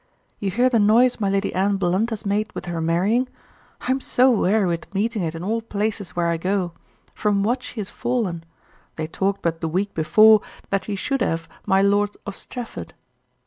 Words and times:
You 0.39 0.49
hear 0.49 0.67
the 0.67 0.79
noise 0.79 1.19
my 1.19 1.29
Lady 1.29 1.53
Anne 1.53 1.77
Blunt 1.77 2.09
has 2.09 2.25
made 2.25 2.51
with 2.53 2.65
her 2.65 2.81
marrying? 2.81 3.29
I 3.81 3.91
am 3.91 4.01
so 4.01 4.31
weary 4.31 4.65
with 4.65 4.91
meeting 4.95 5.21
it 5.21 5.35
in 5.35 5.43
all 5.43 5.61
places 5.61 6.15
where 6.15 6.25
I 6.25 6.37
go; 6.37 6.71
from 7.13 7.43
what 7.43 7.59
is 7.77 7.83
she 7.83 7.83
fallen! 7.83 8.43
they 8.95 9.05
talked 9.05 9.43
but 9.43 9.61
the 9.61 9.67
week 9.69 9.93
before 9.93 10.41
that 10.71 10.85
she 10.85 10.95
should 10.95 11.21
have 11.21 11.47
my 11.67 11.83
Lord 11.83 12.17
of 12.25 12.35
Strafford. 12.35 12.95